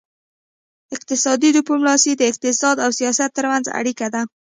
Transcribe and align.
اقتصادي 0.95 1.49
ډیپلوماسي 1.57 2.11
د 2.15 2.21
اقتصاد 2.31 2.75
او 2.85 2.89
سیاست 2.99 3.29
ترمنځ 3.37 3.65
اړیکه 3.79 4.07
ده 4.13 4.21